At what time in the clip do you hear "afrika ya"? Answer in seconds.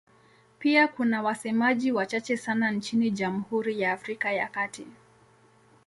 3.93-4.47